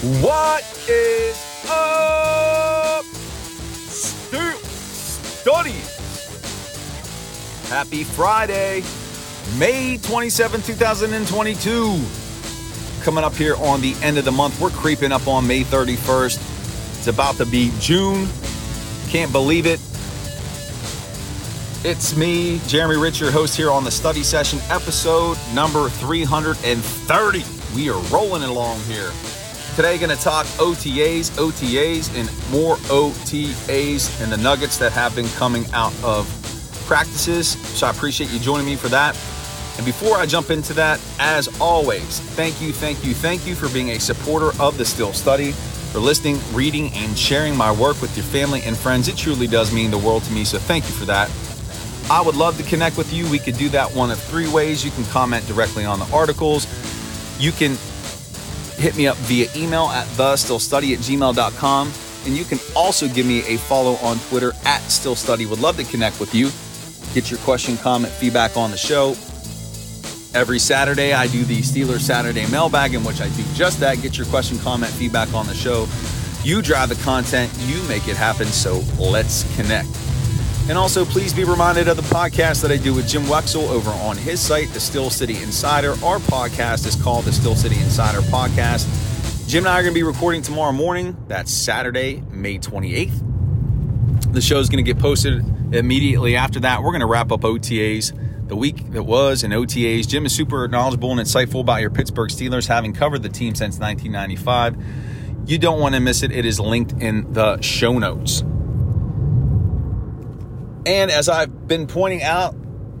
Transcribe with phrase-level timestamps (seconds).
[0.00, 1.36] What is
[1.68, 3.04] up,
[3.88, 5.96] Steel Studians?
[7.68, 8.84] Happy Friday,
[9.58, 12.00] May 27, 2022.
[13.02, 16.96] Coming up here on the end of the month, we're creeping up on May 31st.
[16.98, 18.28] It's about to be June.
[19.08, 19.80] Can't believe it.
[21.84, 27.44] It's me, Jeremy Rich, your host here on the study session, episode number 330.
[27.74, 29.10] We are rolling along here.
[29.78, 35.28] Today, going to talk OTAs, OTAs, and more OTAs and the nuggets that have been
[35.36, 36.26] coming out of
[36.88, 37.50] practices.
[37.78, 39.14] So I appreciate you joining me for that.
[39.76, 43.68] And before I jump into that, as always, thank you, thank you, thank you for
[43.68, 48.16] being a supporter of the Steel Study, for listening, reading, and sharing my work with
[48.16, 49.06] your family and friends.
[49.06, 50.42] It truly does mean the world to me.
[50.42, 51.30] So thank you for that.
[52.10, 53.30] I would love to connect with you.
[53.30, 54.84] We could do that one of three ways.
[54.84, 56.66] You can comment directly on the articles.
[57.38, 57.76] You can
[58.78, 61.92] hit me up via email at thesteelstudy at gmail.com.
[62.26, 65.48] And you can also give me a follow on Twitter at steelstudy.
[65.48, 66.50] Would love to connect with you
[67.14, 69.10] get your question, comment, feedback on the show.
[70.34, 74.16] Every Saturday, I do the Steelers Saturday mailbag, in which I do just that get
[74.18, 75.88] your question, comment, feedback on the show.
[76.44, 79.88] You drive the content, you make it happen, so let's connect.
[80.68, 83.90] And also, please be reminded of the podcast that I do with Jim Wexell over
[83.90, 85.92] on his site, The Steel City Insider.
[86.04, 88.86] Our podcast is called The Steel City Insider Podcast.
[89.48, 91.16] Jim and I are going to be recording tomorrow morning.
[91.26, 94.34] That's Saturday, May 28th.
[94.34, 95.42] The show is going to get posted
[95.74, 98.48] immediately after that, we're going to wrap up OTAs.
[98.48, 102.30] The week that was in OTAs, Jim is super knowledgeable and insightful about your Pittsburgh
[102.30, 105.48] Steelers, having covered the team since 1995.
[105.48, 106.30] You don't want to miss it.
[106.30, 108.42] It is linked in the show notes.
[110.88, 112.56] And as I've been pointing out,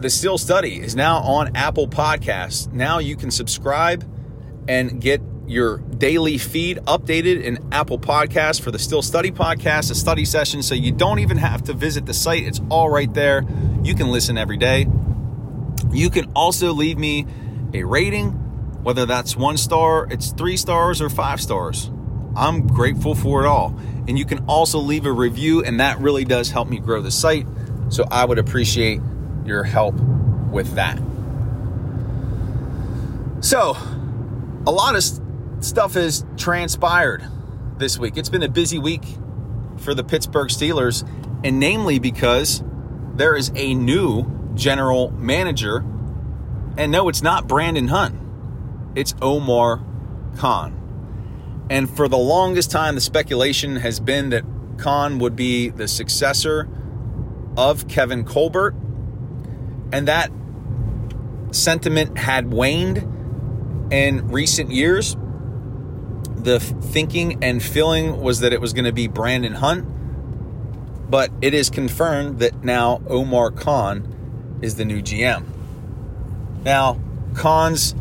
[0.00, 2.72] the Steel Study is now on Apple Podcasts.
[2.72, 4.08] Now you can subscribe
[4.68, 9.96] and get your daily feed updated in Apple Podcasts for the Steel Study podcast, a
[9.96, 12.44] study session, so you don't even have to visit the site.
[12.44, 13.44] It's all right there.
[13.82, 14.86] You can listen every day.
[15.90, 17.26] You can also leave me
[17.74, 18.28] a rating,
[18.84, 21.90] whether that's one star, it's three stars, or five stars.
[22.36, 23.76] I'm grateful for it all.
[24.06, 27.10] And you can also leave a review, and that really does help me grow the
[27.10, 27.44] site.
[27.92, 29.02] So I would appreciate
[29.44, 29.94] your help
[30.50, 30.96] with that.
[33.44, 33.76] So,
[34.66, 35.04] a lot of
[35.62, 37.22] stuff has transpired
[37.76, 38.16] this week.
[38.16, 39.04] It's been a busy week
[39.76, 41.06] for the Pittsburgh Steelers,
[41.44, 42.64] and namely because
[43.14, 44.24] there is a new
[44.54, 45.84] general manager.
[46.78, 48.18] And no, it's not Brandon Hunt,
[48.94, 49.82] it's Omar
[50.38, 51.66] Khan.
[51.68, 54.44] And for the longest time, the speculation has been that
[54.78, 56.70] Khan would be the successor
[57.56, 58.74] of Kevin Colbert.
[59.92, 60.30] And that
[61.50, 65.16] sentiment had waned in recent years
[66.42, 69.86] the thinking and feeling was that it was going to be Brandon Hunt,
[71.10, 75.44] but it is confirmed that now Omar Khan is the new GM.
[76.64, 77.00] Now,
[77.34, 77.94] Khan's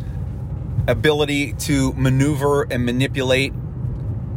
[0.87, 3.53] ability to maneuver and manipulate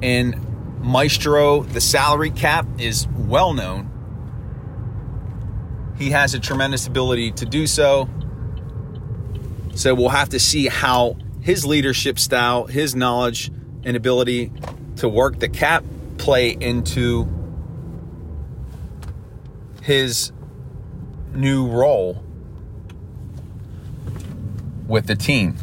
[0.02, 0.40] in
[0.80, 3.90] maestro the salary cap is well known.
[5.96, 8.08] He has a tremendous ability to do so.
[9.74, 13.50] So we'll have to see how his leadership style, his knowledge,
[13.84, 14.52] and ability
[14.96, 15.84] to work the cap
[16.18, 17.28] play into
[19.82, 20.32] his
[21.34, 22.24] new role
[24.86, 25.56] with the team.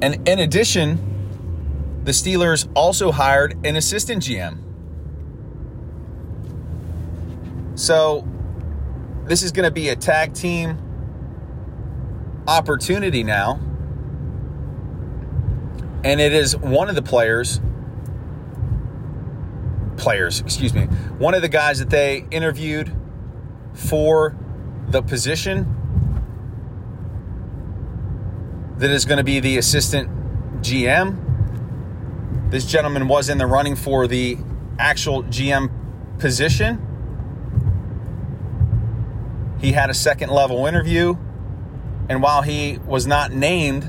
[0.00, 0.98] And in addition,
[2.02, 4.61] the Steelers also hired an assistant GM.
[7.82, 8.24] So
[9.24, 10.78] this is going to be a tag team
[12.46, 13.58] opportunity now.
[16.04, 17.60] And it is one of the players,
[19.96, 20.84] players, excuse me,
[21.18, 22.94] one of the guys that they interviewed
[23.74, 24.36] for
[24.86, 25.66] the position
[28.76, 30.08] that is going to be the assistant
[30.62, 31.18] GM.
[32.48, 34.38] This gentleman was in the running for the
[34.78, 35.68] actual GM
[36.20, 36.91] position.
[39.62, 41.16] He had a second level interview
[42.08, 43.88] and while he was not named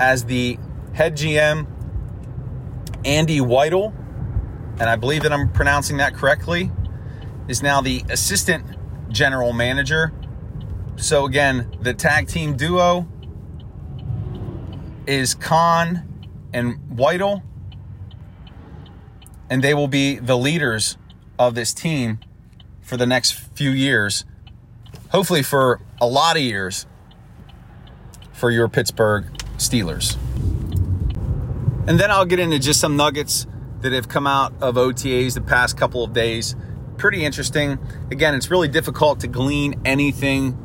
[0.00, 0.58] as the
[0.92, 1.66] head GM,
[3.04, 3.94] Andy Weidl,
[4.80, 6.72] and I believe that I'm pronouncing that correctly,
[7.46, 8.64] is now the assistant
[9.10, 10.12] general manager.
[10.96, 13.06] So again, the tag team duo
[15.06, 16.08] is Khan
[16.52, 17.42] and Weidl,
[19.50, 20.96] and they will be the leaders
[21.38, 22.18] of this team
[22.84, 24.24] for the next few years
[25.14, 26.86] hopefully for a lot of years
[28.32, 29.24] for your Pittsburgh
[29.58, 30.16] Steelers.
[31.86, 33.46] And then I'll get into just some nuggets
[33.82, 36.56] that have come out of OTAs the past couple of days.
[36.96, 37.78] Pretty interesting.
[38.10, 40.58] Again, it's really difficult to glean anything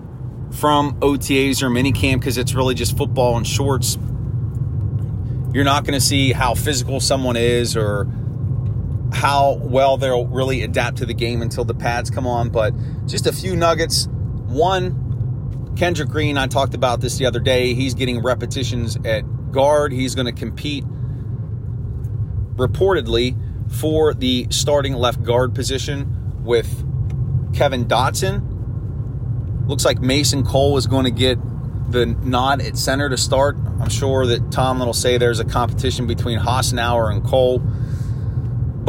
[0.52, 4.00] from OTAs or minicamp because it's really just football and shorts.
[5.54, 8.08] You're not going to see how physical someone is or
[9.14, 12.50] how well they'll really adapt to the game until the pads come on.
[12.50, 12.74] But
[13.08, 14.08] just a few nuggets.
[14.48, 17.74] One, Kendrick Green, I talked about this the other day.
[17.74, 19.92] He's getting repetitions at guard.
[19.92, 20.84] He's going to compete
[22.56, 23.38] reportedly
[23.72, 26.68] for the starting left guard position with
[27.54, 29.68] Kevin Dotson.
[29.68, 31.38] Looks like Mason Cole is going to get
[31.92, 33.58] the nod at center to start.
[33.80, 37.62] I'm sure that Tomlin will say there's a competition between Hassenauer and Cole.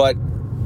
[0.01, 0.17] But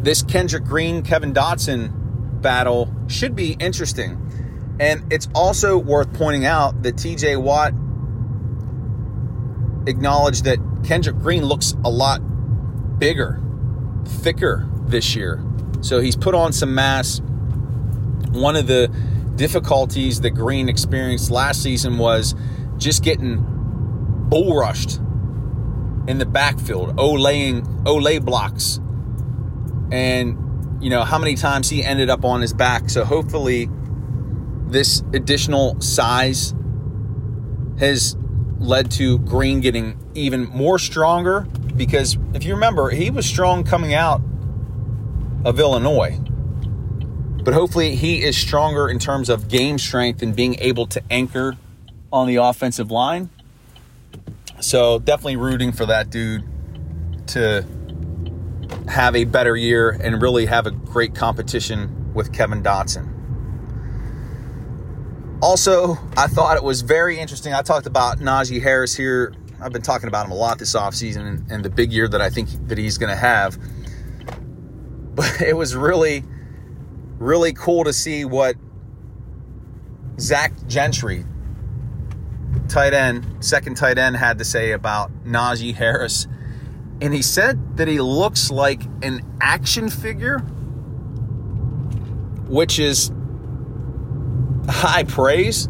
[0.04, 4.76] this Kendrick Green, Kevin Dotson battle should be interesting.
[4.78, 7.72] And it's also worth pointing out that TJ Watt
[9.88, 12.20] acknowledged that Kendrick Green looks a lot
[13.00, 13.40] bigger,
[14.04, 15.44] thicker this year.
[15.80, 17.20] So he's put on some mass.
[18.30, 18.86] One of the
[19.34, 22.36] difficulties that Green experienced last season was
[22.78, 23.44] just getting
[24.28, 24.98] bull rushed
[26.06, 28.78] in the backfield, olaying olay blocks.
[29.94, 32.90] And you know how many times he ended up on his back.
[32.90, 33.68] So hopefully
[34.66, 36.52] this additional size
[37.78, 38.16] has
[38.58, 41.42] led to Green getting even more stronger
[41.76, 44.20] because if you remember, he was strong coming out
[45.44, 46.18] of Illinois.
[47.44, 51.56] But hopefully, he is stronger in terms of game strength and being able to anchor
[52.12, 53.28] on the offensive line.
[54.60, 56.42] So, definitely rooting for that dude
[57.28, 57.66] to
[58.88, 63.10] have a better year and really have a great competition with Kevin Dotson.
[65.42, 67.52] Also, I thought it was very interesting.
[67.52, 69.34] I talked about Najee Harris here.
[69.60, 72.30] I've been talking about him a lot this offseason and, the big year that I
[72.30, 73.58] think that he's going to have.
[75.14, 76.24] But it was really
[77.18, 78.56] really cool to see what
[80.18, 81.24] Zach Gentry,
[82.68, 86.26] tight end, second tight end, had to say about Najee Harris.
[87.00, 90.38] And he said that he looks like an action figure,
[92.48, 93.10] which is
[94.68, 95.66] high praise.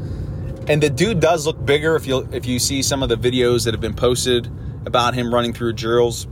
[0.66, 3.64] And the dude does look bigger if you if you see some of the videos
[3.64, 4.50] that have been posted
[4.86, 6.26] about him running through drills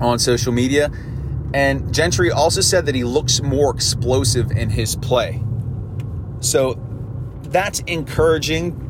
[0.00, 0.90] on social media.
[1.52, 5.42] And Gentry also said that he looks more explosive in his play.
[6.40, 6.80] So
[7.42, 8.86] that's encouraging.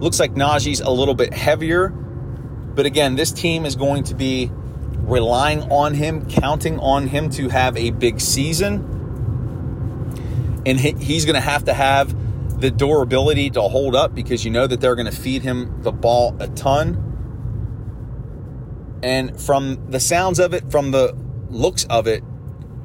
[0.00, 1.88] Looks like Najee's a little bit heavier.
[1.88, 7.48] But again, this team is going to be relying on him, counting on him to
[7.48, 8.90] have a big season.
[10.66, 12.14] And he's going to have to have
[12.60, 15.92] the durability to hold up because you know that they're going to feed him the
[15.92, 17.00] ball a ton.
[19.02, 21.14] And from the sounds of it, from the
[21.50, 22.24] looks of it,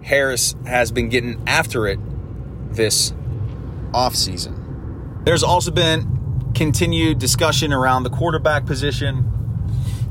[0.04, 2.00] Harris has been getting after it
[2.74, 3.14] this
[3.92, 5.24] offseason.
[5.26, 6.19] There's also been
[6.56, 9.26] continued discussion around the quarterback position.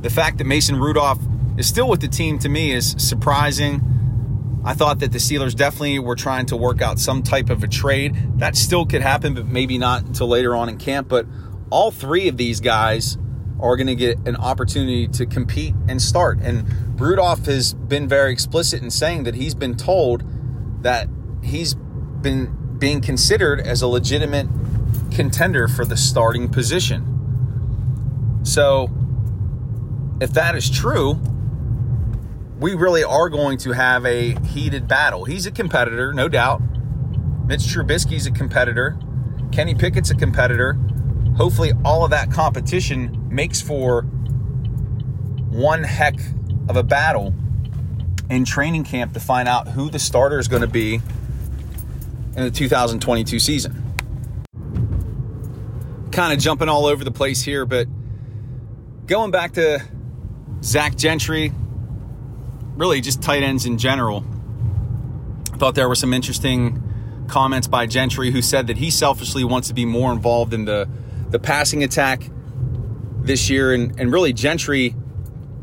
[0.03, 1.19] The fact that Mason Rudolph
[1.57, 4.61] is still with the team to me is surprising.
[4.65, 7.69] I thought that the Steelers definitely were trying to work out some type of a
[7.69, 8.17] trade.
[8.39, 11.09] That still could happen, but maybe not until later on in camp.
[11.09, 11.27] But
[11.71, 13.19] all three of these guys
[13.61, 16.39] are going to get an opportunity to compete and start.
[16.41, 20.23] And Rudolph has been very explicit in saying that he's been told
[20.83, 21.09] that
[21.43, 24.47] he's been being considered as a legitimate
[25.11, 28.41] contender for the starting position.
[28.45, 28.91] So,
[30.21, 31.21] if that is true,
[32.59, 35.25] we really are going to have a heated battle.
[35.25, 36.61] He's a competitor, no doubt.
[37.47, 38.99] Mitch Trubisky's a competitor.
[39.53, 40.79] Kenny Pickett's a competitor
[41.39, 46.17] hopefully all of that competition makes for one heck
[46.69, 47.33] of a battle
[48.29, 50.95] in training camp to find out who the starter is going to be
[52.37, 53.88] in the 2022 season.
[56.19, 57.87] Kind of jumping all over the place here, but
[59.07, 59.81] going back to
[60.65, 61.53] Zach Gentry,
[62.75, 64.25] really just tight ends in general.
[65.53, 66.83] I thought there were some interesting
[67.29, 70.89] comments by Gentry who said that he selfishly wants to be more involved in the
[71.31, 72.29] the passing attack
[73.21, 73.73] this year.
[73.73, 74.97] And, and really, Gentry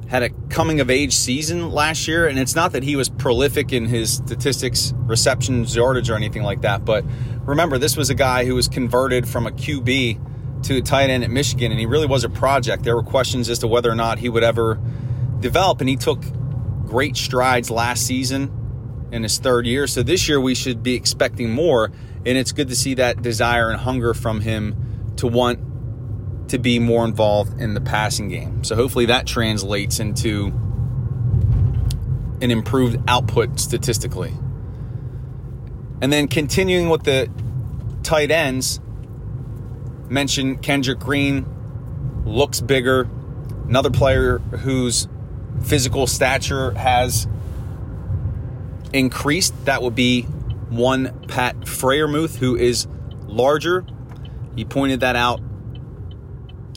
[0.08, 2.28] had a coming of age season last year.
[2.28, 6.62] And it's not that he was prolific in his statistics, receptions, yardage, or anything like
[6.62, 6.86] that.
[6.86, 7.04] But
[7.42, 10.32] remember, this was a guy who was converted from a QB
[10.66, 12.84] to a tight end at Michigan, and he really was a project.
[12.84, 14.80] There were questions as to whether or not he would ever
[15.40, 16.24] develop, and he took
[16.86, 19.88] great strides last season in his third year.
[19.88, 21.92] So this year we should be expecting more,
[22.26, 25.60] and it's good to see that desire and hunger from him to want
[26.50, 28.64] to be more involved in the passing game.
[28.64, 30.48] So hopefully that translates into
[32.42, 34.34] an improved output statistically.
[36.02, 37.30] And then continuing with the
[38.04, 38.80] tight ends,
[40.10, 41.46] mentioned Kendrick Green
[42.26, 43.08] looks bigger.
[43.68, 45.08] Another player whose
[45.64, 47.28] physical stature has
[48.94, 50.24] increased, that would be
[50.70, 52.88] one Pat Freiermuth, who is
[53.28, 53.86] larger.
[54.56, 55.42] He pointed that out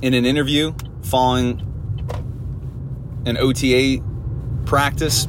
[0.02, 1.64] in an interview following
[3.26, 4.02] an OTA
[4.66, 5.26] practice.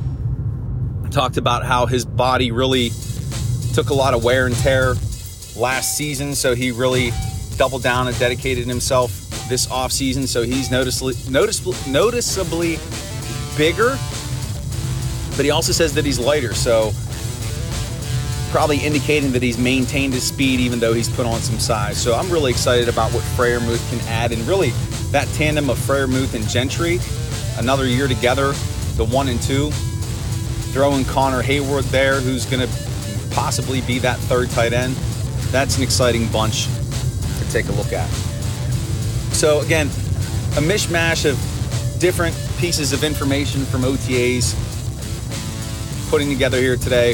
[1.12, 2.91] Talked about how his body really
[3.74, 4.96] took a lot of wear and tear
[5.56, 7.12] last season, so he really
[7.60, 9.12] doubled down and dedicated himself
[9.50, 10.25] this offseason.
[10.25, 12.80] So he's noticeably, noticeably, noticeably
[13.58, 14.00] bigger,
[15.36, 16.54] but he also says that he's lighter.
[16.54, 16.94] So
[18.50, 22.01] probably indicating that he's maintained his speed even though he's put on some size.
[22.01, 24.32] So I'm really excited about what Freiermuth can add.
[24.32, 24.70] And really,
[25.12, 26.98] that tandem of Freiermuth and Gentry,
[27.58, 28.54] another year together,
[28.96, 29.70] the one and two.
[30.72, 32.74] Throwing Connor Heyward there, who's going to
[33.32, 34.94] possibly be that third tight end.
[35.51, 36.68] That's an exciting bunch
[37.50, 38.10] take a look at.
[39.34, 39.88] So, again,
[40.58, 41.38] a mishmash of
[42.00, 44.56] different pieces of information from OTAs
[46.10, 47.13] putting together here today.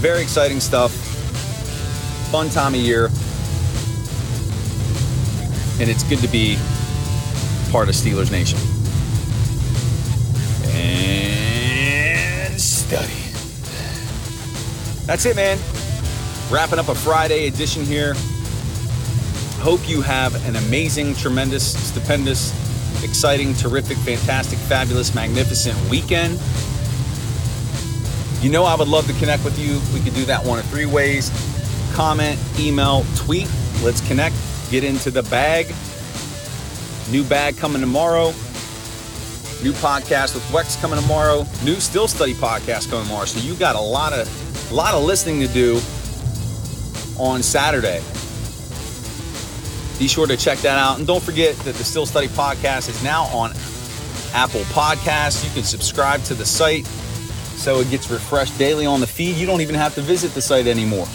[0.00, 0.92] Very exciting stuff.
[2.30, 3.06] Fun time of year.
[5.80, 6.58] And it's good to be
[7.70, 8.58] part of Steelers Nation.
[10.74, 13.12] And study.
[15.06, 15.58] That's it, man.
[16.52, 18.12] Wrapping up a Friday edition here.
[19.62, 22.52] Hope you have an amazing, tremendous, stupendous,
[23.02, 26.38] exciting, terrific, fantastic, fabulous, magnificent weekend.
[28.42, 29.80] You know, I would love to connect with you.
[29.94, 31.30] We could do that one of three ways
[31.94, 33.48] comment, email, tweet.
[33.82, 34.36] Let's connect,
[34.70, 35.74] get into the bag.
[37.10, 38.26] New bag coming tomorrow.
[39.62, 41.46] New podcast with Wex coming tomorrow.
[41.64, 43.24] New Steel Study podcast coming tomorrow.
[43.24, 45.80] So you got a lot of a lot of listening to do
[47.22, 48.02] on Saturday.
[49.98, 50.98] Be sure to check that out.
[50.98, 53.52] And don't forget that the Steel Study podcast is now on
[54.34, 55.44] Apple Podcasts.
[55.44, 56.84] You can subscribe to the site
[57.56, 59.36] so it gets refreshed daily on the feed.
[59.36, 61.06] You don't even have to visit the site anymore.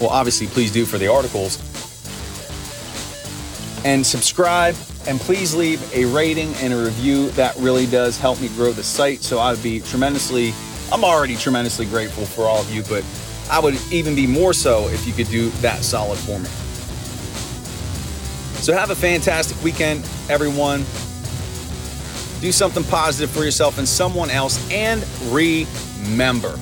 [0.00, 1.58] Well, obviously, please do for the articles.
[3.84, 4.74] And subscribe,
[5.06, 7.30] and please leave a rating and a review.
[7.30, 9.22] That really does help me grow the site.
[9.22, 10.52] So I would be tremendously,
[10.90, 13.04] I'm already tremendously grateful for all of you, but
[13.50, 16.48] I would even be more so if you could do that solid for me.
[18.62, 20.84] So have a fantastic weekend, everyone.
[22.40, 24.58] Do something positive for yourself and someone else.
[24.70, 26.58] And remember,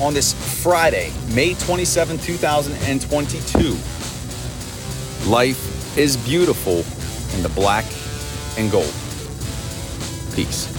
[0.00, 0.32] on this
[0.62, 3.76] Friday, May 27, 2022,
[5.28, 6.84] life is beautiful
[7.36, 7.84] in the black
[8.56, 8.94] and gold.
[10.34, 10.77] Peace.